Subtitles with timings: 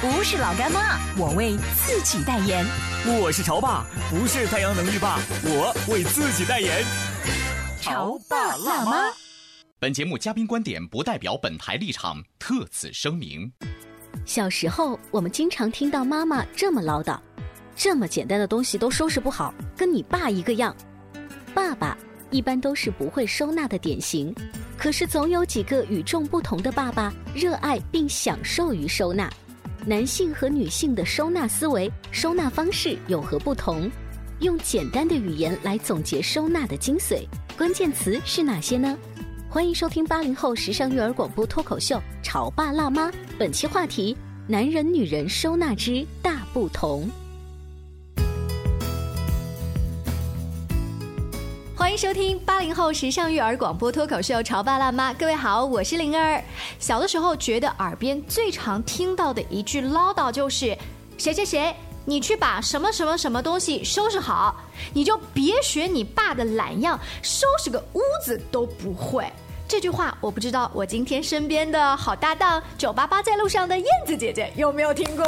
[0.00, 2.64] 不是老干妈，我为自己代言。
[3.20, 6.84] 我是潮爸，不是太阳能浴霸，我为自己代言。
[7.80, 9.12] 潮爸辣妈。
[9.80, 13.50] 本节目嘉宾观点不代表本台立场，特此声明。
[14.24, 17.18] 小时候，我们经常听到妈妈这么唠叨。
[17.74, 20.72] 这么简单的东西都收拾不好，跟你爸一个样。
[21.52, 21.98] 爸爸
[22.30, 24.32] 一般都是不会收纳的典型，
[24.76, 29.28] 可是总有几个与众不同的爸爸，热爱并享受于收纳。
[29.86, 33.90] 男性和女性的收纳思维、收纳方式有何不同？
[34.40, 37.26] 用简单的语言来总结收纳的精髓，
[37.56, 38.96] 关键词是哪些呢？
[39.48, 47.10] 欢迎收听八零后时尚育儿广播脱口秀《潮爸辣妈》，本期话题：男人女人收纳之大不同。
[51.98, 56.40] 收听八零后时尚育儿广播脱口秀《潮爸辣妈》，各位好，我是灵儿。
[56.78, 60.78] 小的时候觉得耳边最常听到的一句唠叨就是
[61.18, 64.54] ：“谁谁谁，你去把什么什么什么东西收拾好，
[64.94, 69.26] 你就别学你爸的懒样，收拾个屋子都不会。”
[69.68, 75.24] 这句话我不知道，我今天身边的好搭档九八八在路上的燕子姐姐有没有听过？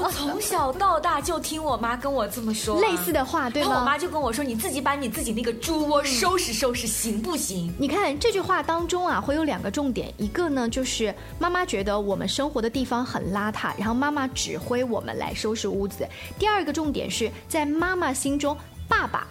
[0.00, 3.80] 我从小到大就听我妈跟我这么说类似的话，对吗？
[3.80, 16.04] 我妈就跟我说：“你自己把你自己那个猪窝收拾收拾，行不行？”你看这句话当中啊，会有两个重点，一个呢就是妈妈觉得我们生活的地方很邋遢，然后妈妈指挥我们来收拾屋子；
[16.38, 18.56] 第二个重点是在妈妈心中，
[18.88, 19.26] 爸爸。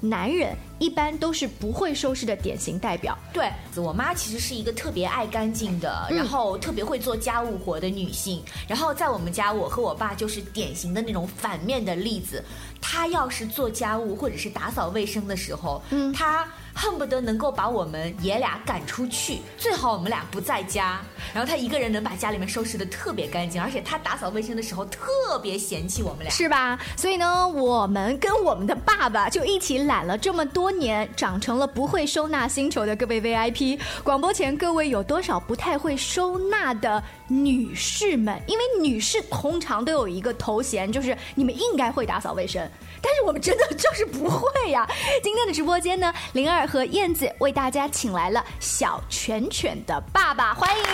[0.00, 3.16] 男人一般都是不会收拾的典型代表。
[3.32, 8.42] 对，我妈其实是一个特别爱干净的，然后特别会做家务活的女性。
[8.66, 12.42] 然后在我们家，我和我爸就是典型的那种反面的例子。
[12.80, 16.46] 她要是做家务或者是打扫卫生的时候，嗯，她。
[16.74, 21.00] 恨不得能够把我们爷俩赶出去，最好我们俩不在家，
[21.34, 26.78] 然后他一个人能把家里面收拾的特别干净，而且他打扫卫生的时候特别嫌弃我们俩，是吧？
[26.96, 33.78] 所以呢，我们跟我们的爸爸就一起懒了这么多年，长成了不会收纳星球的各位 VIP。
[34.02, 38.40] 广播前各位有多少不太会收纳的女士们？
[38.46, 42.68] 因为女士通常都有一个头衔，就是你们应该会打扫卫生。
[43.02, 44.88] 但是我们真的就是不会呀！
[45.22, 50.84] 今天的直播间呢，灵儿和燕子为大家请来了小犬犬的爸爸，欢迎，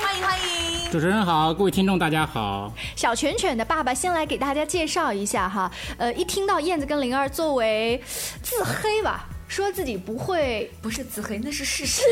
[0.00, 0.90] 欢迎，欢迎！
[0.90, 2.72] 主持人好，各位听众大家好。
[2.96, 8.02] 小犬犬的爸爸先来给大家介绍一下哈，呃，一听到燕子跟灵儿作为
[8.42, 9.26] 自黑吧。
[9.48, 12.02] 说自己不会，不是自黑，那是事实。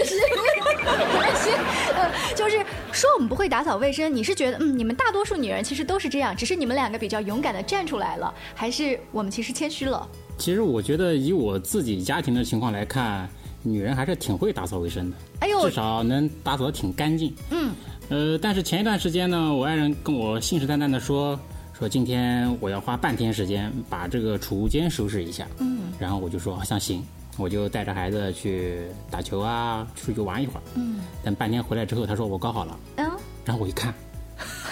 [1.95, 2.57] 呃， 就是
[2.93, 4.13] 说我们不会打扫卫生。
[4.13, 10.09] 你是觉得，嗯，你们大多数女人其实都是这样，只是你们两个比较勇敢的站出来了，还是我们其实谦虚了？
[10.39, 13.29] 其实我觉得，以我自己家庭的情况来看，
[13.63, 15.17] 女人还是挺会打扫卫生的。
[15.41, 17.35] 哎呦，至少能打扫的挺干净。
[17.51, 17.75] 嗯。
[18.09, 21.39] 呃，但是前一段时间呢，我爱人跟我信誓旦旦的说，
[21.79, 25.47] 说今天我要花半天时间把这个储物间收拾一下。
[25.59, 25.93] 嗯。
[25.99, 27.05] 然后我就说好像行。
[27.37, 30.63] 我就带着孩子去打球啊，出去玩一会儿。
[30.75, 31.01] 嗯。
[31.23, 32.79] 等半天回来之后，他说我搞好了。
[32.97, 33.11] 嗯。
[33.45, 33.95] 然后我一看，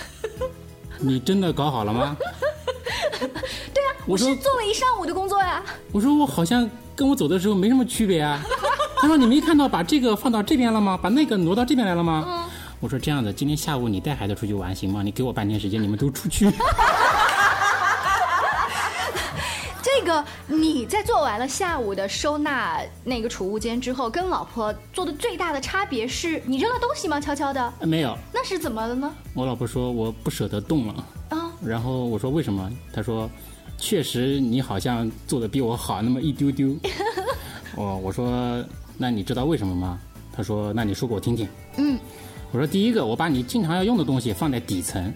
[0.99, 2.17] 你真的搞好了吗？
[3.21, 5.63] 对啊，我是做了一上午的工作呀。
[5.93, 8.41] 我说我好像跟我走的时候没什么区别啊。
[9.01, 10.99] 他说你没看到把这个放到这边了吗？
[11.01, 12.25] 把那个挪到这边来了吗？
[12.27, 12.45] 嗯。
[12.81, 15.03] 我说这样的，今天下午你带孩子出去玩行吗？
[15.03, 16.51] 你给我半天时间，你们都出去。
[20.15, 27.21] 个你在做完了下午的收纳那个储物间之后，跟老婆做的最大的差别是你扔了东西吗？
[27.21, 27.73] 悄悄的？
[27.81, 28.17] 没有。
[28.33, 29.13] 那是怎么了呢？
[29.35, 31.07] 我老婆说我不舍得动了。
[31.31, 31.51] 啊。
[31.65, 32.71] 然后我说为什么？
[32.93, 33.29] 她说，
[33.79, 36.77] 确实你好像做的比我好那么一丢丢。
[37.75, 38.65] 我 我说
[38.97, 39.99] 那你知道为什么吗？
[40.33, 41.49] 她说那你说给我听听。
[41.77, 41.99] 嗯。
[42.53, 45.13] 我说第一个，我把你经常要用的东西放在底层，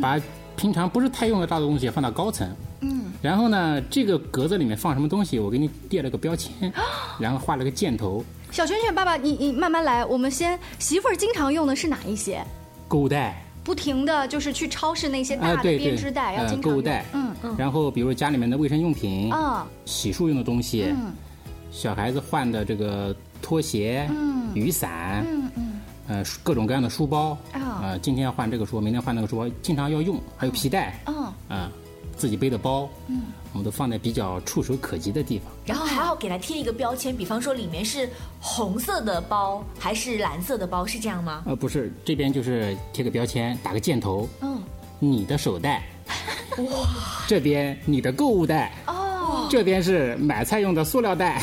[0.00, 0.18] 把
[0.56, 2.48] 平常不是太用得到的东西放到高层。
[2.80, 2.97] 嗯。
[3.20, 6.72] 然后呢，这个格子里面放什么东西，我给你列了个标签，
[7.18, 8.24] 然后画了个箭头。
[8.50, 12.42] 小拳拳爸爸，你你慢慢来，我们先媳妇儿经常用的是哪一些？
[12.86, 13.44] 购物袋。
[13.64, 16.70] 不停的就是去超市那些大的编织袋，要经常。
[16.70, 17.04] 购物袋。
[17.12, 17.54] 嗯嗯。
[17.58, 19.30] 然后比如家里面的卫生用品。
[19.30, 19.66] 啊。
[19.84, 20.86] 洗漱用的东西。
[20.88, 21.12] 嗯。
[21.70, 24.08] 小孩子换的这个拖鞋。
[24.08, 24.54] 嗯。
[24.54, 25.22] 雨伞。
[25.30, 25.80] 嗯嗯。
[26.08, 27.36] 呃，各种各样的书包。
[27.52, 27.80] 啊。
[27.82, 30.18] 呃，今天要换这个书，明天换那个书包，经常要用。
[30.34, 30.98] 还有皮带。
[31.04, 31.14] 嗯。
[31.50, 31.70] 啊。
[32.18, 33.22] 自己背的包，嗯，
[33.52, 35.50] 我们都放在比较触手可及的地方。
[35.64, 38.10] 然后还要给它贴一个标签，比方说里面是
[38.40, 41.44] 红色的包还是蓝色的包，是这样吗？
[41.46, 44.28] 呃，不是，这边就是贴个标签，打个箭头。
[44.40, 44.60] 嗯，
[44.98, 45.84] 你的手袋。
[46.58, 46.88] 哇，
[47.28, 48.72] 这边你的购物袋。
[48.88, 51.40] 哦，这边是买菜用的塑料袋。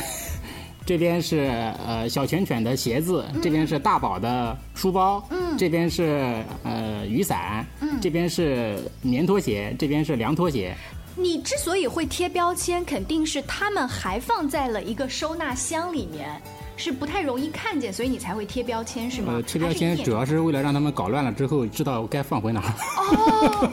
[0.88, 1.50] 这边是
[1.83, 10.75] 呃小犬犬的鞋子，这边是大宝的书包，嗯，这边是呃雨伞，嗯，这边是棉拖鞋，这边是凉拖鞋。
[11.15, 16.30] 你之所以会贴标签，肯定是他们还放在了一个收纳箱里面，
[16.75, 19.33] 是不太容易看见，所以你才会贴标签，是吗？
[19.33, 22.74] 呃，贴标签主要是为了让他们搞乱了之后知道该放回哪儿。
[22.97, 23.71] 哦。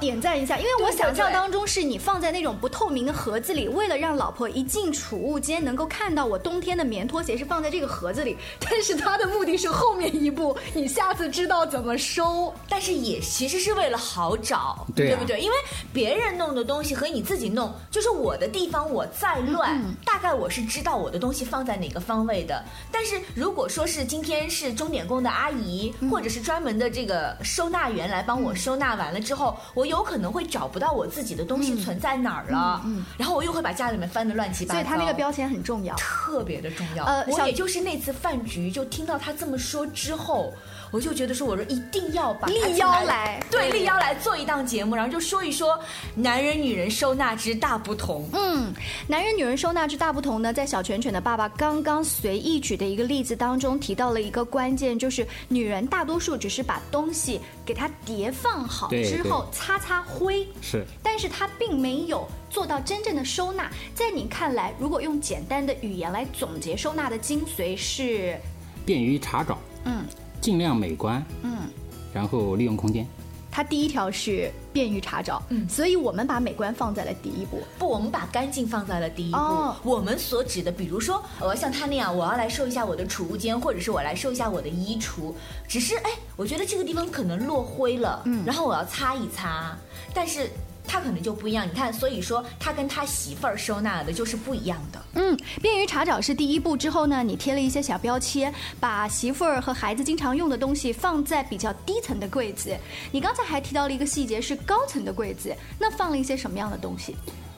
[0.00, 8.36] 点赞一下，因为我想象当中是你放在那种不透明的盒子里，为了让老婆一进储物间能够看到我冬天的棉拖鞋是放在这个盒子里。
[8.58, 12.52] 但是他的目的是后面一步，你下次知道怎么收。
[12.68, 15.38] 但是也其实是为了好找，对不对？
[15.38, 15.56] 因为
[15.92, 22.64] 别人弄的东西和你自己弄，就是我的地方我再乱，大概我是知道我的东西放在哪个方位的。
[22.90, 29.20] 但是如果说是今天是钟点工的阿姨，或者是专门的这个收纳员来帮我收纳完了。
[29.20, 32.82] 之后，我有可能会找不到我自己的东西存在哪儿了，
[33.18, 34.80] 然后我又会把家里面翻得乱七八糟。
[34.80, 37.04] 所以他那个标签很重要，特别的重要。
[37.04, 40.54] 呃，我也就是那次饭局，就听到他这么说之后。
[40.90, 45.78] 我就觉得说，我说一定要把立腰来，对，立腰来做一档节目，然后就说一说
[46.14, 48.28] 男人女人收纳之大不同。
[48.32, 48.72] 嗯，
[49.06, 63.70] 男人女人收纳之大不同呢，在小拳拳的爸爸刚刚随意举的一个例子当中提到了一个关键，就是女人大多数只是把东西给它叠放好之后擦擦灰，是，但是它并没有做到真正的收纳。
[63.94, 68.36] 在你看来，如果用简单的语言来总结收纳的精髓是
[68.84, 69.56] 便于查找。
[69.84, 70.04] 嗯。
[70.40, 71.58] 尽量美观，嗯，
[72.12, 73.06] 然后利用空间。
[73.52, 77.60] 它第一条是便于查找，嗯，所以我们把美观放在了第一步。
[77.78, 79.38] 不，我们把干净放在了第一步。
[79.38, 85.34] 哦，我们所指的，比如说，我要像他那样，我要来收一下我的储物间，或者是我来收一下我的衣橱。
[85.66, 89.76] 只是，哎，我觉得这个地方可能落灰了，嗯，然后我要擦一擦，
[90.14, 90.48] 但是。
[90.86, 95.00] 他可能就不一样，你看，所以说他跟他媳妇儿收纳的就是不一样的。
[95.14, 102.76] 嗯，便于查找是第一步，之后呢，你贴了一些小标签，把媳妇儿和孩子经常用的东西放在比较低层的柜子。
[103.12, 107.14] 你刚才还提到了一个细节，是高层的柜子，那放了一些什么样的东西？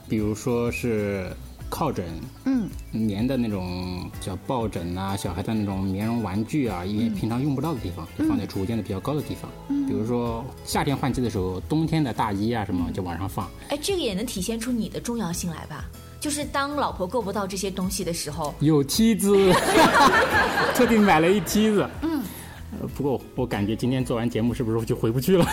[0.08, 1.30] 比如说是。
[1.74, 2.04] 靠枕，
[2.44, 9.50] 嗯，棉的那种叫抱枕啊，小孩的那种棉绒玩具啊，一些平常用不到的地方，就放在储物间的比较高的地方。
[9.68, 13.48] 嗯，比如说夏天换季的时候，冬天的大衣啊什么就往上放。
[13.70, 15.86] 哎，这个也能体现出你的重要性来吧？
[16.20, 19.34] 就是当老婆够不到这些东西的时候，有梯子，
[20.76, 21.88] 特地买了一梯子。
[22.02, 22.22] 嗯，
[22.94, 25.46] 不过我感觉今天做完节目是不是就回不去了？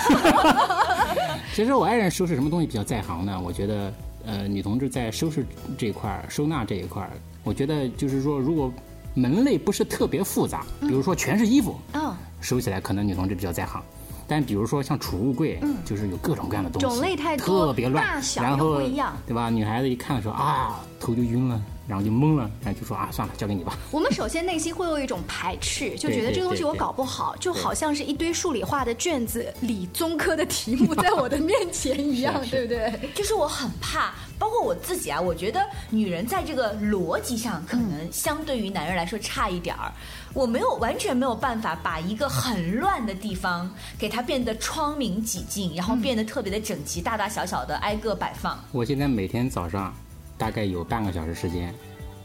[1.55, 3.39] 其实我爱人收拾什么东西比较在行呢？
[3.41, 3.93] 我觉得。
[4.25, 5.45] 呃，女同志在收拾
[5.77, 7.11] 这一块儿、收纳这一块儿，
[7.43, 8.71] 我觉得就是说，如果
[9.13, 13.81] 门类不是特别复杂，比如说全是衣服，嗯，收起来可能女同志比较在行。
[14.27, 19.49] 但比如说像储物柜，嗯，就是有各种各样的东西，种类太多，特别乱，大小不一样，对吧？
[19.49, 21.59] 女孩子一看的时候啊，头就晕了。
[21.89, 23.75] 然后就懵了，然后就说啊，算了，交给你吧。
[23.89, 33.09] 我们首先内心会有一种排斥，就觉得这个东西我搞不好，就好像是一堆数理化的卷子、理综科的题目在我的面前一 样，对不对？
[33.15, 39.91] 就是我很怕，包括我自己啊，我觉得女人在这个逻辑上可能相对于男人来说差一点儿。
[40.35, 43.67] 我没有完全没有办法把一个很乱的地方
[43.97, 48.63] 给它变得窗明几净，然后变得特别的整齐，大大小小的挨个摆放。
[48.71, 49.91] 我现在每天早上。
[50.39, 51.75] 大概有半个小时时间，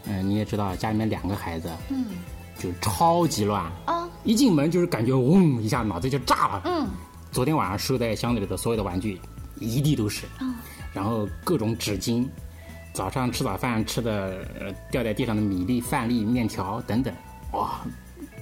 [0.04, 2.06] 嗯，你也知道家里面两个孩子，嗯，
[2.56, 4.08] 就超级乱啊！
[4.22, 6.88] 一进门就是感觉嗡一下脑子就炸了，嗯。
[7.32, 9.20] 昨天晚上收在箱子里的所有的玩具，
[9.58, 10.54] 一地都是，嗯。
[10.92, 12.24] 然后各种纸巾，
[12.92, 14.46] 早上吃早饭吃的
[14.92, 17.12] 掉在地上的米粒、饭粒、面条等等，
[17.50, 17.80] 哇，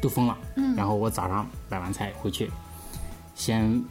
[0.03, 0.37] 都疯了。
[0.57, 0.77] 嗯。
[0.77, 2.51] 然后我早上买完菜回去，
[3.35, 3.83] 先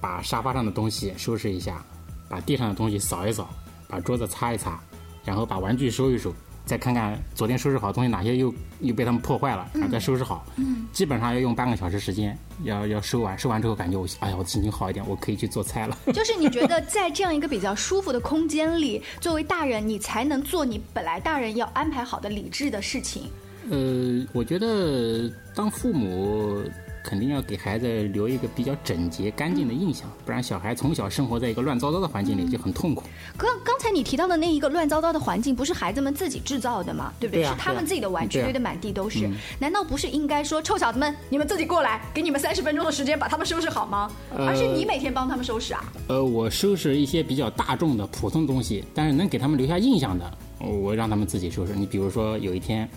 [0.00, 1.80] 把沙发上的东西收拾一下，
[2.28, 3.48] 把地上的东西扫一扫，
[3.86, 4.76] 把桌子擦一擦。
[5.24, 10.44] 然后把玩具收一收，再看看昨天收拾好的东西哪些又又被他们破坏了，然后再收拾好。
[10.56, 13.38] 嗯，基本上要用半个小时时间，要要收完。
[13.38, 15.96] 收完之后感觉我哎呀，我心情好一点，我可以去做菜了。
[16.12, 23.24] 就是你觉得在这样一个比较舒服的空间里，作为大人，你才能做你本来大人要安排好的理智的事情。
[23.70, 26.62] 呃，我觉得当父母。
[27.02, 33.04] 肯定要给孩子留一个比较整洁、干净的印象，不然小孩从小生活在一个乱糟糟的环境里就很痛苦。
[33.36, 37.12] 刚刚才你提到的那一个乱糟糟的环境，不是孩子们自己制造的吗？
[37.18, 37.44] 对不对？
[37.44, 39.28] 是他们自己的玩具堆得满地都是。
[39.58, 44.10] 难道不是应该说，臭小子们，你们自己过来，给你们三十分钟的时间把他们收拾好吗？
[44.36, 45.92] 而是你每天帮他们收拾啊？
[46.08, 51.74] 呃，我收拾一些比较大众的普通东西，但是能给他们留下印象的，我让他们自己收拾。
[51.74, 52.88] 你比如说，有一天，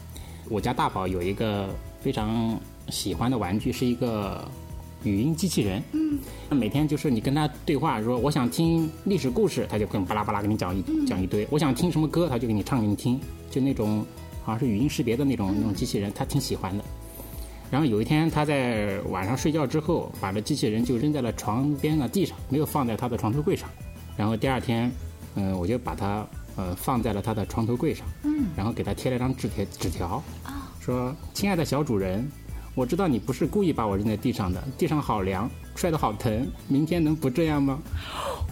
[0.50, 1.67] 我家大宝有一个
[2.00, 2.59] 非常。
[2.89, 4.48] 喜欢的玩具是一个
[5.04, 13.20] 语音机器人，嗯，每天就是你跟他对话，说我想听历史故事，他就跟巴拉巴拉给你讲一讲一堆；我想听什么歌，他就给你唱给你听，
[13.51, 14.06] 就那种
[14.44, 16.84] 好像是语音识别的那种那种机器人，他挺喜欢的。
[17.72, 23.68] 然后有一天他在晚上睡觉之后，把这机器人就扔在了床边的地上，没有放在他的床头柜上。
[24.15, 24.92] 然后第二天，
[25.36, 26.25] 嗯，我就把它
[26.56, 32.27] 呃放在了他的床头柜上，嗯，然后给他贴了张纸贴纸条，啊，说亲爱的小主人。
[32.75, 36.51] 我知道你不是故意把我扔在地上的，地上好凉，摔得好疼。
[36.67, 37.79] 明天能不这样吗？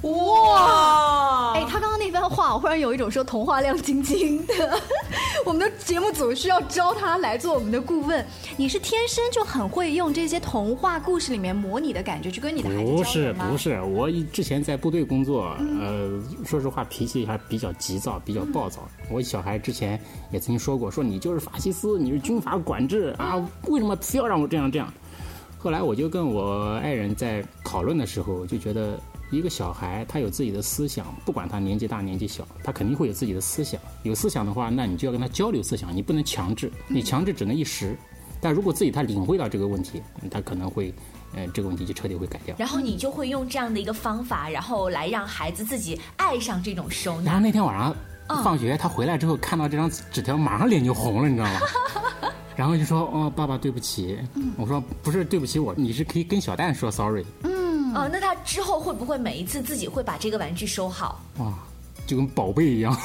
[0.03, 1.53] 哇！
[1.53, 4.79] 哎，他刚刚那番话，我忽然有一种说童话亮晶晶的。
[5.45, 8.25] 我们的节目组需要招他来做我们的顾问。
[8.55, 18.87] 你是天生就很会用这些童话故事里面模拟的感觉去跟你的孩子不是不是，我之前在部队工作，呃，说实话脾气还比较急躁，比较暴躁。
[19.09, 19.99] 我小孩之前
[20.31, 23.35] 也曾经说过，说你就是法西斯，你是军阀管制啊，
[23.67, 24.91] 为什么非要让我这样这样？
[25.63, 28.99] 后来我就跟我爱人在讨论的时候，就觉得。
[29.31, 33.81] 一个小孩，他有自己的思想，不管他年纪大年纪小，他肯定会有自己的思想。
[34.03, 37.97] 有思想的话，那你就要跟他交流思想，你不能强制，你强制只能一时。
[38.39, 40.93] 但如果自己他领会到这个问题，他可能会，
[41.33, 42.55] 嗯，这个问题就彻底会改掉。
[42.59, 47.31] 然后你就会用这样的一个方法，然后来让孩子自己爱上这种收纳。
[47.31, 47.95] 然后那天晚上
[48.43, 51.59] 放学，他回来之后看到这张纸条，马上脸就红了，你知道吗？
[52.55, 54.17] 然后就说：“哦，爸爸对不起。”
[54.57, 61.21] 我说：“不是对不起我，你是可以跟小蛋说 sorry。”嗯哦，那他之后会不会每一次自己会把这个玩具收好？
[61.37, 61.53] 哇，
[62.07, 62.95] 就跟宝贝一样。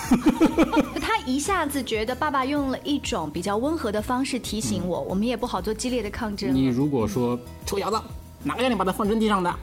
[1.00, 6.55] 他一下子觉得爸爸用了一种比较温和的方式提醒我，我们也不好做激烈的抗争。
[6.55, 8.00] 你如果说臭小子，
[8.43, 9.55] 哪个让你把它放扔地上的？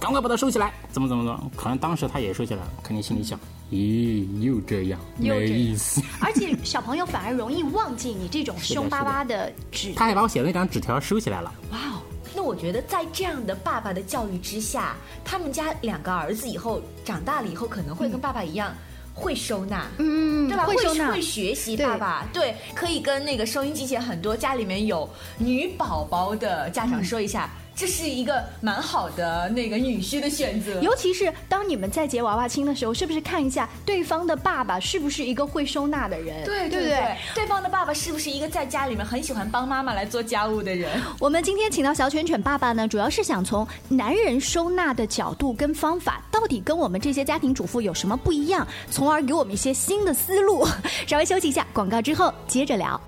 [0.00, 0.74] 赶快把它收起来！
[0.92, 1.50] 怎么怎么么？
[1.56, 3.40] 可能当时他也收起来了，肯定心里想：
[3.70, 6.00] 咦，又这样，没意思。
[6.20, 9.92] 而且小朋友反而容易忘记你这种凶巴巴的纸。
[9.96, 11.52] 他还把我写的那张纸条收起来了。
[11.70, 12.02] 哇哦。
[12.36, 18.74] 那我觉得，在这样的爸爸的教育之下，他们家两个儿子以后长大了以后，可能会跟爸爸一样
[19.14, 20.64] 会收纳，嗯，对吧？
[20.66, 27.48] 会收纳，会学习爸爸，对，可以跟那个收音机前很多家里面有女宝宝的家长说一下。
[27.76, 36.44] 这是一个蛮好的那个女婿的选择，尤其是当你们在结娃娃亲的时候，是不是看一下对方的爸爸是不是一个会收纳的人？
[36.44, 40.88] 对对对，对方的爸爸是不是一个在家里面很喜欢帮妈妈来做家务的人？
[41.18, 50.64] 我们今天请到小犬犬爸爸呢，主要是想从男人收纳的角度跟方法，到底跟我们这些家庭主妇有什么不一样，从而给我们一些新的思路。
[51.08, 53.00] 稍微休息一下，广告之后接着聊。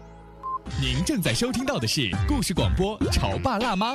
[0.80, 3.94] 您正在收听到的是故事广播《潮爸辣妈》。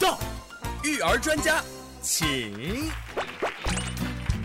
[0.00, 0.18] 到，
[0.82, 1.62] 育儿专家，
[2.02, 2.90] 请。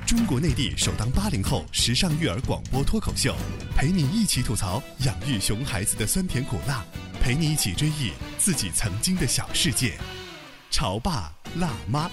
[0.05, 3.35] 中国内地首档八零后时尚育儿广播脱口秀，
[3.75, 6.83] 陪你一起吐槽养育熊孩子的酸甜苦辣，
[7.21, 9.97] 陪你一起追忆自己曾经的小世界。
[10.71, 12.09] 潮爸辣妈。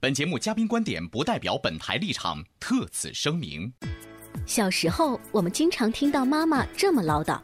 [0.00, 3.72] 本节目嘉宾观点不代表本台立场，特此声明。
[4.46, 7.40] 小时候，我们经常听到妈妈这么唠叨。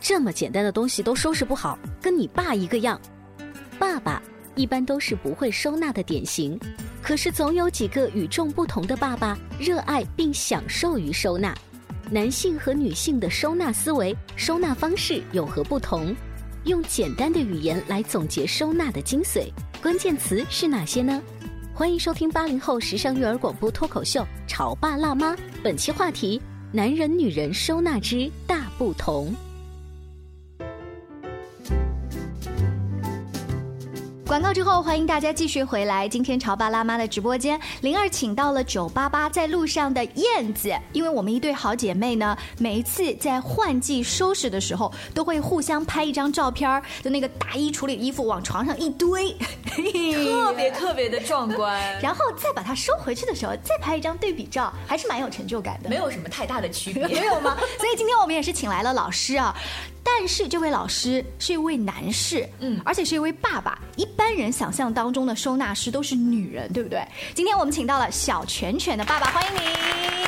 [0.00, 3.00] 这么简单的东西都收拾不好，跟你爸一个样。
[3.78, 4.22] 爸爸
[4.54, 6.58] 一般都是不会收纳的典型，
[7.02, 11.54] 可是总有几个与众不同的爸爸，热爱并享受于收纳。
[12.10, 16.14] 男性和女性的收纳思维、收纳方式有何不同？
[16.64, 19.50] 用简单的语言来总结收纳的精髓，
[19.82, 21.20] 关键词是哪些呢？
[21.74, 26.40] 欢迎收听八零后时尚育儿广播脱口秀《潮爸辣妈》，本期话题：
[26.72, 29.34] 男人女人收纳之大不同。
[34.26, 36.08] 广告之后，欢迎大家继续回来。
[36.08, 51.80] 今天潮爸辣妈的直播间，灵儿请到了九八八在路上的燕子，因为我们一对好姐妹呢，每一次在换季收拾的时候，都会互相拍一张照片就那个大衣处理衣服往床上一堆，特别特别的壮观。
[52.02, 55.88] 然后再把它收回去的时候，再拍一张对比照，还是蛮有成就感的。
[55.88, 57.56] 没有什么太大的区别， 没有吗？
[57.78, 59.54] 所以今天我们也是请来了老师啊。
[60.06, 63.76] 但是这位老师是一位男士，嗯，而且是一位爸爸。
[63.96, 67.04] 一般人想象当中的收纳师都是女人，对不对？
[67.34, 70.25] 今天我们请到了小拳拳的爸爸，欢迎你。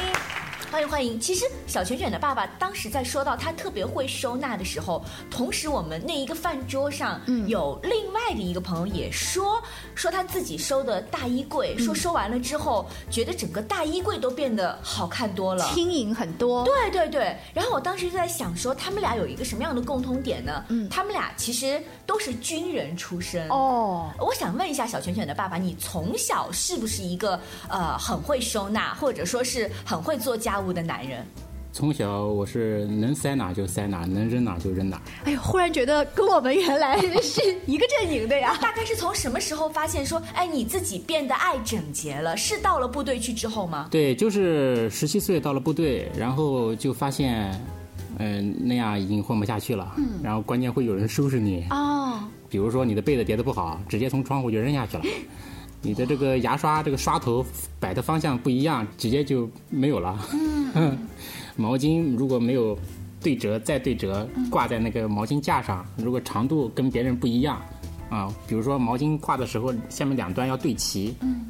[0.78, 1.18] 欢迎欢迎！
[1.18, 9.60] 其实小卷卷的爸爸当时在说到他特别会收纳的时候，同时我们那一个饭桌上有另外的一个朋友也说
[9.96, 16.64] 说他自己收的大衣柜，说收完了之后觉得整个大衣柜都变得好看多了，轻盈很多。
[16.64, 17.36] 对对对。
[17.52, 20.64] 然后我当时就在想说，他们俩有一个什么样的共通点呢？
[20.68, 23.48] 嗯，他们俩其实都是军人出身。
[23.48, 30.60] 哦，我想问一下小卷卷的爸爸，你从小是不是一个呃很会收纳，或者说是很会做家？
[30.60, 31.24] 务的男人，
[31.72, 35.00] 从小我是能塞哪就塞哪，能扔哪就扔哪。
[35.24, 38.56] 哎呦，忽然觉得跟我们原来是一个阵营的呀！
[38.60, 42.36] 大概是从什么时候发现说，哎，你自己变得爱整洁了？
[42.36, 43.88] 是到了部队去之后吗？
[43.90, 47.48] 对，就是十七岁到了部队，然后就发现，
[48.18, 49.94] 嗯，那样已经混不下去了。
[49.98, 50.20] 嗯。
[50.22, 51.66] 然后关键会有人收拾你。
[51.70, 52.18] 哦。
[52.50, 55.04] 比如说你的被子叠的不好，直接从窗户就扔下去了。
[55.80, 57.44] 你的这个牙刷这个刷头
[57.78, 60.18] 摆的方向不一样，直接就没有了。
[60.74, 60.98] 嗯，
[61.56, 62.76] 毛巾如果没有
[63.22, 67.62] 对折再对折，挂在那个毛巾架上，如果长度跟别人不一样，
[68.10, 71.46] 啊，比如说毛巾挂的时候下面两端要对齐，嗯，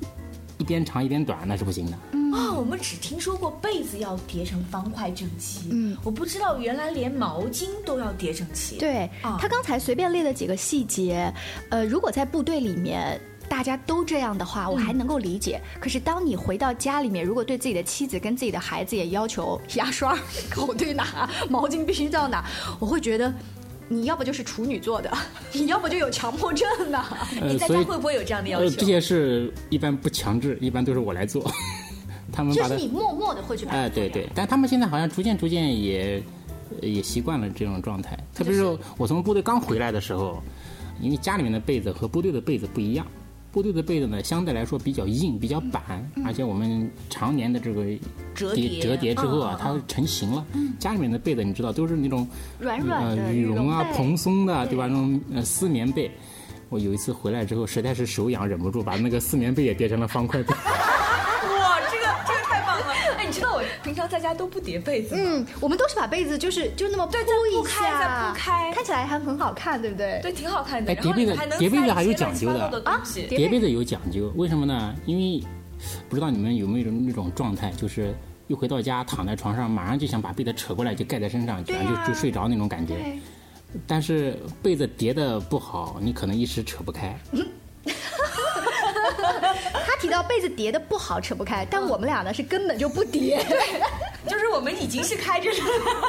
[0.59, 1.97] 一边长一边短那是不行的。
[2.37, 8.77] 啊，我们只听说过被子要叠成方块整齐，嗯，我不知道原来连毛巾都要叠整齐。
[8.77, 11.33] 对，他刚才随便列了几个细节，
[11.71, 13.19] 呃，如果在部队里面。
[13.49, 15.61] 大家都这样的话，我还能够理解。
[15.81, 20.17] 可是当你回到家里面，如果对自己的妻子跟自己的孩子也要求牙刷
[20.51, 22.45] 口对哪，毛巾必须到哪，
[22.79, 23.33] 我会觉得，
[23.89, 25.11] 你要不就是处女座的，
[25.53, 27.05] 你要不就有强迫症呢。
[27.43, 28.71] 你在家会不会有这样的要求？
[28.71, 31.51] 这些事一般不强制，一般都是我来做。
[32.31, 33.65] 他们就是你默默的会去。
[33.67, 36.23] 哎，对对，但他们现在好像逐渐逐渐也
[36.83, 38.17] 也习惯了这种状态。
[38.35, 40.41] 特别是我从部队刚回来的时候，
[41.01, 43.07] 因为家里面的被子和部队的被子不一样。
[43.59, 47.85] 部队的被子呢，相对来说比较硬、比较板，而且我们常年的这个
[48.33, 50.47] 折叠折叠之后啊，它成型了。
[50.79, 52.25] 家里面的被子你知道都是那种
[52.61, 54.87] 软软的羽绒啊、蓬松的，对吧？
[54.87, 56.09] 那种呃丝棉被。
[56.69, 60.55] 我有一次回来之后，实在是手痒，忍不住把那个丝棉被也叠成了方块被。
[63.99, 70.21] 平常在家都不叠被子，嗯，我们都是把被子就是就那么铺一下，铺开，看起来还很好看，对不对？
[70.23, 70.93] 对，挺好看的。
[70.93, 73.03] 哎，叠被子，叠被子还有讲究的啊！
[73.29, 74.95] 叠被子有讲究，为什么呢？
[75.05, 75.45] 因为
[76.09, 78.15] 不知道你们有没有那种状态，就是
[78.47, 83.19] 一回到家躺在床上，马上就想把被子扯过来就盖在身上，然后就就睡着那种感觉。
[83.85, 87.19] 但是被子叠的不好，你可能一时扯不开。
[87.33, 87.39] 他
[90.01, 93.45] 提到被子叠的不好，扯不开，但我们俩呢是根本就不叠，
[94.29, 95.57] 就是我们已经是开着了。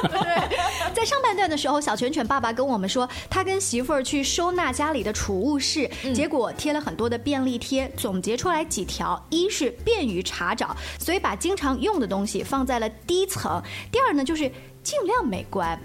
[0.08, 0.58] 对，
[0.94, 14.50] 在上半段的时候，小拳拳爸爸跟我们说，他跟媳妇儿去收纳家里的储物室，结果贴了很多的便利贴，总结出来几条：一是便于查找，所以把经常用的东西放在了低层；第二呢，就是
[14.82, 15.78] 尽量美观，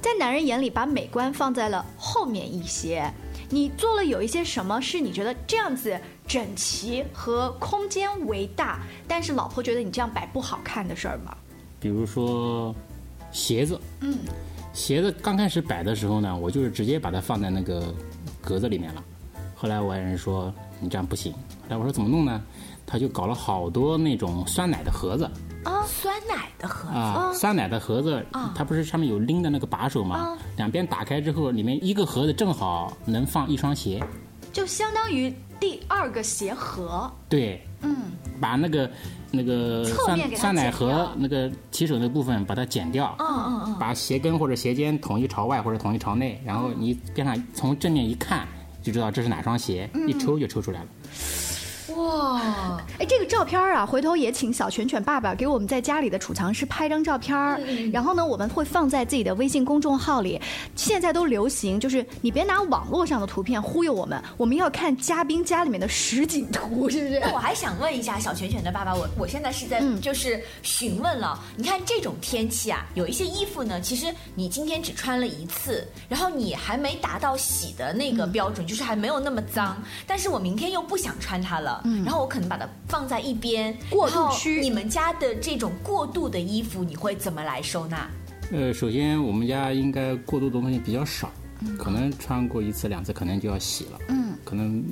[0.00, 3.12] 在男人眼里把美观放在了后面一些。
[3.54, 5.94] 你做了有一些什么是你觉得这样子？
[6.26, 11.36] 整齐和空间为大，但是老婆觉得你这样摆不好看的事儿吗？
[11.78, 12.74] 比如说
[13.30, 14.20] 鞋子，嗯，
[14.72, 17.94] 鞋子刚开始摆的时候呢，我就是直接把它放在那个
[18.40, 19.04] 格子里面了。
[19.54, 21.34] 后来我爱人说你这样不行，
[21.68, 22.42] 来我说怎么弄呢？
[22.86, 25.30] 他就搞了好多那种酸奶的盒子
[26.34, 26.96] 奶的盒子。
[26.96, 30.36] 啊，酸奶的盒子，它不是上面有拎的那个把手吗？
[30.56, 34.02] 两边打开之后，里面一个盒子正好能放一双鞋，
[34.52, 35.32] 就相当于。
[35.60, 37.96] 第二个鞋盒，对，嗯，
[38.40, 38.90] 把那个
[39.30, 48.44] 那个酸酸奶盒那个提手那部分把它剪掉，嗯嗯嗯，把鞋跟或者鞋尖统一朝外或者统一朝内，然后你边上从正面一看
[48.82, 50.86] 就知道这是哪双鞋，一抽就抽出来了。
[52.12, 57.32] 哇，哦，哎，这个照片啊，回头也请小犬犬爸爸给我们在家里的储藏室拍张照片
[57.90, 60.40] 然后呢，我们会放在自己的微信公众号里。
[60.76, 67.20] 现在都流行，就是你别拿网络上的图片忽悠我们，我们要看嘉宾家里面的实景图，是不是？
[67.20, 84.60] 那我还想问一下小犬犬的爸爸，我我现在是在就是询问了，你看这种天气啊，有一些衣服呢，其实你今天只穿了一次，然后你还没达到洗的那个标准，就是还没有那么脏，但是我明天又不想穿它了，然后我可能把它放在一边过渡区。
[84.60, 88.08] 你们家的这种过渡的衣服，你会怎么来收纳？
[88.50, 91.30] 呃，首先我们家应该过渡的东西比较少，
[91.78, 93.98] 可能穿过一次两次，可能就要洗了。
[94.08, 94.82] 嗯，可能。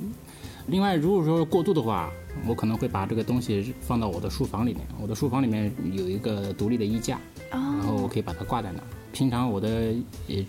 [0.67, 2.09] 另外，如果说过渡的话，
[2.47, 4.85] 我可能会把这个东西放到我的书房里面。
[5.01, 7.19] 我的书房里面有一个独立的衣架，
[7.49, 8.79] 然后我可以把它挂在那。
[9.11, 9.93] 平常我的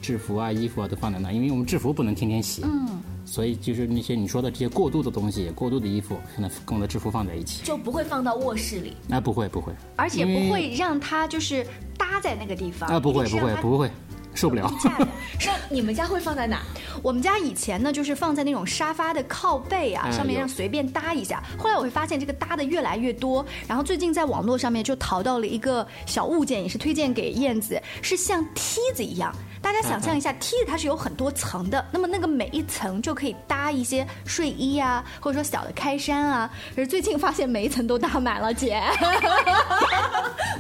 [0.03, 2.63] 制服啊、衣服啊都放在那，因为我们制服不能天天洗。
[2.63, 3.03] 嗯。
[3.25, 8.97] 所以就是那些你说的这些过度的东西，过度的衣服，可能跟我的制服放在一起，就不会放到卧室里。
[9.11, 12.89] 啊不会不会，而且不会让它就是搭在那个地方。
[12.89, 13.91] 啊，不会不会不会。
[14.35, 14.73] 受不了。
[15.45, 16.63] 那 你们家会放在哪？
[17.03, 21.43] 我们家以前呢，就是放在那种沙发的靠背啊，上面让随便搭一下。
[21.59, 29.37] 后来我会发现这个搭的越来越多，然后最近在网络上面就淘到了一个小物件，也是推荐给燕子，是像梯子一样。
[29.63, 36.51] 大家想象一下，梯子它是有很多层的，那么那个每一层就可以搭一些睡衣啊，或者说小的开衫啊。
[36.75, 38.83] 可是最近发现每一层都搭满了，姐。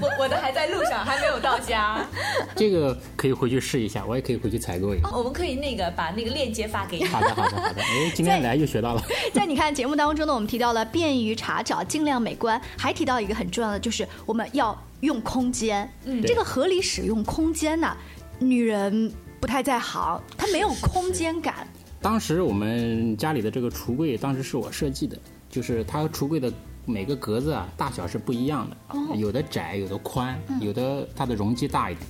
[0.01, 1.99] 我我的还在路上，还没有到家。
[2.57, 5.09] 这个可以回去试一下，我也可以回去采购一下。
[5.13, 7.05] 我们可以那个把那个链接发给你。
[7.05, 7.83] 好的好的好的。
[7.83, 9.03] 哎， 今天来又学到了。
[9.35, 15.89] 在你看节目当中呢，我们提到了便于查找、尽量美观，还提到一个很重要的，就是我们要用空间。
[16.05, 17.97] 嗯，这个合理使用空间呢？
[18.43, 21.67] 女人不太在行，她没有空间感。
[22.01, 25.17] 当时我们家里的这个橱柜，当时是我设计的，
[25.49, 26.53] 就是它橱柜的
[26.85, 32.05] 每个格子啊，大小是不一样的，有的窄，有的宽，有的它的容积大一点。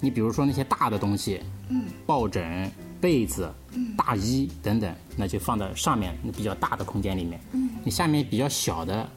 [0.00, 3.52] 你比如说那些大的东西，嗯，抱枕、被子、
[3.96, 7.40] 大衣等等，那就放在上面比较大的空间里面。
[7.52, 9.08] 嗯，你下面比较小的，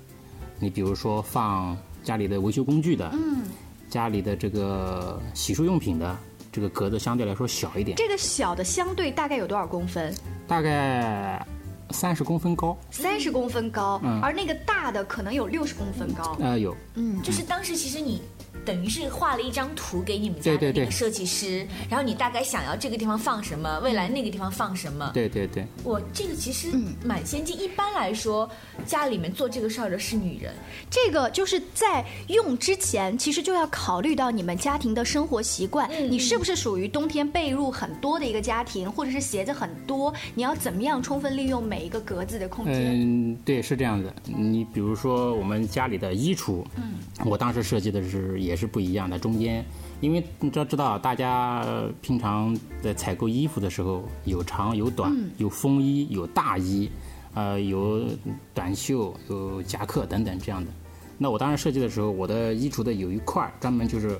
[0.60, 3.44] 你比如说放家里的维修工具的，嗯，
[3.90, 6.18] 家里的这个洗漱用品的。
[6.56, 7.98] 这个格子相对来说小一点。
[7.98, 10.16] 这个小的相对大概有多少公分？
[10.48, 11.46] 大概
[11.90, 12.78] 三十公分高。
[12.92, 16.38] 三十公分高，而那个大的可能有六十公分高。
[16.40, 16.74] 呃，有。
[16.94, 18.22] 嗯，就是当时其实你。
[18.66, 25.12] 等于是画了一张图给你们家的那个设计师，然后你大概想要这个地方放什么，未来那个地方放什么。
[25.14, 26.70] 对对对，我这个其实
[27.04, 27.56] 蛮先进。
[27.62, 28.50] 一般来说，
[28.88, 30.52] 家里面做这个事儿的是女人。
[30.90, 35.88] 这个就是在用之前，其实就要考虑到你们家庭的生活习惯。
[36.10, 40.12] 你是不是属于冬天被褥很多的一个家庭，或者是鞋子很多？
[40.34, 42.74] 你要怎么样充分利用每一个格子的空间？
[42.76, 44.12] 嗯，对，是这样的。
[44.26, 48.55] 你比如说我们家里的衣橱，嗯，我当时设计的是也。
[48.56, 49.66] 是不一样的，中间，
[50.02, 51.66] 因为你要知道，大家
[52.02, 56.90] 平常在采购衣服的时候，有长有短，有风衣，有大衣，
[57.34, 58.06] 呃，有
[58.54, 60.72] 短袖，有夹克等等这样的。
[61.18, 64.18] 那我当时设计的时候，我的衣橱的有一块专门就是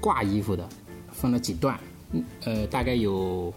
[0.00, 0.68] 挂衣服的，
[1.10, 1.78] 分了几段，
[2.44, 3.52] 呃，大概有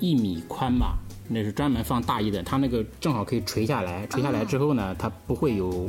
[0.00, 0.96] 一米宽吧，
[1.28, 2.42] 那是专门放大衣的。
[2.42, 5.88] 它那个正好可以垂下来，垂下来之后呢，它不会有。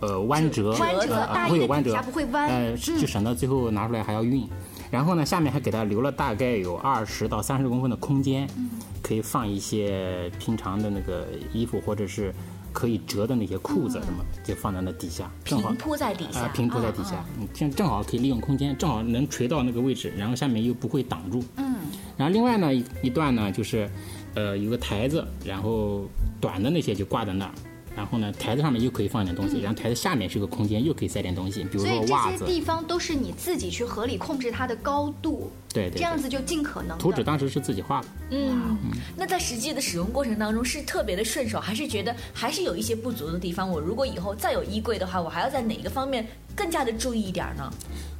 [0.00, 4.48] 呃，弯折，呃，不会有弯折，不会弯，呃，就省到最后拿出来还要熨。
[4.90, 8.48] 然后呢，下面还给它留了大概有二十到三十公分的空间，
[9.02, 12.34] 可以放一些平常的那个衣服，或者是
[12.72, 21.44] 可以折的那些裤子什么，就放在那底下，正好平铺在底下，平铺在底下，正正好可以利用空间，正好能垂到那个位置，然后下面又不会挡住。
[21.56, 21.76] 嗯。
[22.16, 23.88] 然后另外呢，一段呢就是，
[24.34, 26.04] 呃，有个台子，然后
[26.40, 27.52] 短的那些就挂在那儿。
[28.00, 32.38] 然后呢，台子上面又可以放点东西，然后台子下面是个空间，又可以塞点东西，比如说袜子。
[32.38, 36.96] 这些地方都是你自己去合理控制它的高度，对对，这样子就尽可能。
[36.96, 38.06] 图纸当时是自己画的。
[38.30, 38.78] 嗯，
[39.14, 43.68] 那在实际的使用过程当中是特别的顺手，还是觉得还是有一些不足的地方？
[43.68, 47.70] 我如果以后再有衣柜的话，我还要在哪一个方面更加的注意一点呢？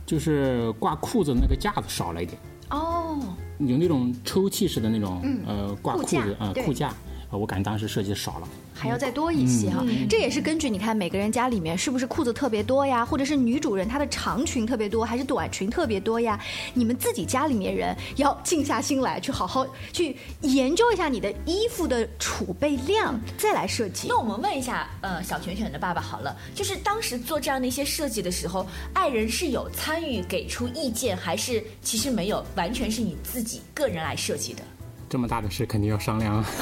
[0.05, 2.39] 就是挂裤子那个架子少了一点。
[2.69, 3.19] 哦。
[3.61, 6.93] 有那种抽屉式的那种，嗯呃，挂裤子啊，裤架。
[7.39, 9.85] 我感觉当时设计少了，还要再多一些哈。
[10.09, 16.39] 这也是根据你看每个人家里面是不是裤子特别多呀，或者是女主人她的长裙特别多，还是短裙特别多呀？
[16.75, 24.09] 你们自己家里面人要静下心来，去好好去研究一下你的衣服的储备量，再来设计。
[24.09, 34.63] 那我们问一下，呃，小犬犬的爸爸好了，就是当时做这样的一些设计的时候，爱人是有参与给出意见，还是其实没有，完全是你自己个人来设计的？
[35.11, 36.43] 这么大的事肯定要商量。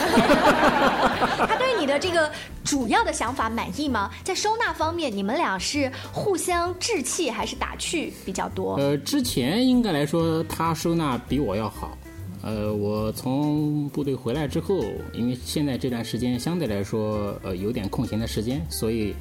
[1.47, 2.31] 他对你的这个
[2.65, 4.11] 主要的想法满意吗？
[4.25, 8.77] 在收纳方面，你们俩是互相置气还是打趣比较多？
[8.77, 11.97] 呃，之前应该来说，他收纳比我要好。
[12.43, 14.83] 呃，我从部队回来之后，
[15.13, 19.15] 因为现在这段时间相对来说，呃，有点空闲的时间，所以。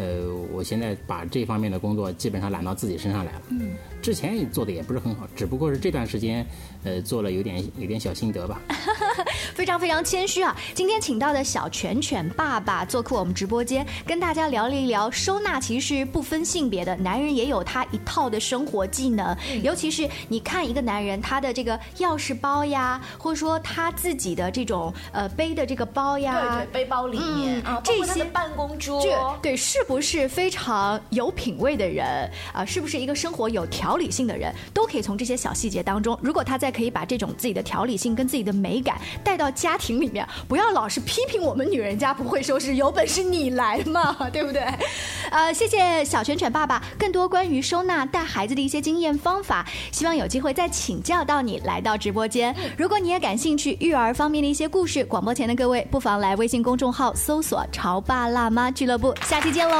[0.00, 3.42] 呃，我现在把这方面的工作基本上揽到自己身上来了。
[3.50, 6.46] 嗯，之前做的也不是很好，只不过是这段时间，
[6.84, 8.58] 呃，做了有点有点小心得吧。
[9.54, 10.56] 非常非常谦虚啊！
[10.74, 19.36] 今天请到的小犬犬爸爸做客我们直播间，跟大家聊了一聊收纳，其实不分性别的，男人也有他一套的生活技能。
[19.62, 29.04] 尤其是你看一个男人，他的这个钥匙包呀，或者说他自己的这种呃背的这个包呀，对对，背包里面啊，这些办公桌，
[29.42, 29.78] 对是。
[29.90, 44.62] 不是非常有品味的人啊，是不是一个生活有条理性的人，都可以从这些小细节当中，如果他再可以把这种自己的条理性跟自己的美感带到家庭里面，不要老是批评我们女人家不会收拾，有本事你来嘛， 对不对？
[45.32, 52.54] 呃，谢谢小拳犬爸爸，更多关于收纳带孩子的一些经验方法，希望有机会再请教到你来到直播间。
[52.78, 59.79] 如果你也感兴趣育儿方面的一些故事，广播前的各位不妨来微信公众号搜索“潮爸辣妈俱乐部”，下期见喽